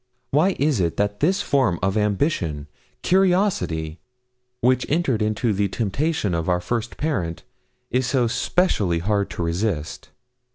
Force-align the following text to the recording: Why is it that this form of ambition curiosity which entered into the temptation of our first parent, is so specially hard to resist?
Why 0.31 0.55
is 0.57 0.79
it 0.79 0.97
that 0.97 1.19
this 1.19 1.43
form 1.43 1.77
of 1.83 1.95
ambition 1.95 2.65
curiosity 3.03 3.99
which 4.61 4.83
entered 4.89 5.21
into 5.21 5.53
the 5.53 5.67
temptation 5.67 6.33
of 6.33 6.49
our 6.49 6.59
first 6.59 6.97
parent, 6.97 7.43
is 7.91 8.07
so 8.07 8.25
specially 8.25 8.97
hard 8.97 9.29
to 9.29 9.43
resist? 9.43 10.09